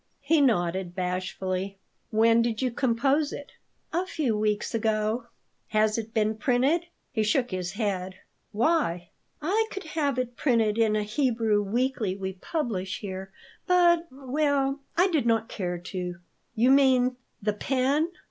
[0.21, 1.77] He nodded bashfully
[2.09, 3.51] "When did you compose it?"
[3.93, 5.27] "A few weeks ago."
[5.67, 8.15] "Has it been printed?" He shook his head
[8.51, 9.09] "Why?"
[9.43, 13.31] "I could have it printed in a Hebrew weekly we publish here,
[13.67, 16.15] but well, I did not care to."
[16.55, 18.11] "You mean The Pen?"